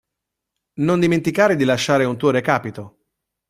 [0.79, 3.01] Non dimenticare di lasciare un tuo recapito.